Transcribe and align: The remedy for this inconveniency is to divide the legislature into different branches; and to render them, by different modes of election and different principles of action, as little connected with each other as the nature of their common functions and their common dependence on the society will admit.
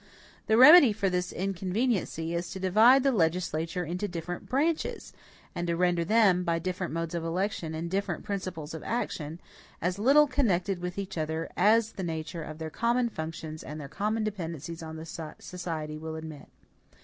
The 0.47 0.57
remedy 0.57 0.93
for 0.93 1.11
this 1.11 1.31
inconveniency 1.31 2.33
is 2.33 2.49
to 2.49 2.59
divide 2.59 3.03
the 3.03 3.11
legislature 3.11 3.83
into 3.85 4.07
different 4.07 4.49
branches; 4.49 5.13
and 5.53 5.67
to 5.67 5.75
render 5.77 6.03
them, 6.03 6.43
by 6.43 6.57
different 6.57 6.91
modes 6.91 7.13
of 7.13 7.23
election 7.23 7.75
and 7.75 7.87
different 7.87 8.23
principles 8.23 8.73
of 8.73 8.81
action, 8.81 9.39
as 9.79 9.99
little 9.99 10.25
connected 10.25 10.79
with 10.81 10.97
each 10.97 11.19
other 11.19 11.51
as 11.55 11.91
the 11.91 12.03
nature 12.03 12.41
of 12.41 12.57
their 12.57 12.71
common 12.71 13.09
functions 13.09 13.61
and 13.61 13.79
their 13.79 13.87
common 13.87 14.23
dependence 14.23 14.81
on 14.81 14.95
the 14.95 15.05
society 15.37 15.99
will 15.99 16.15
admit. 16.15 16.47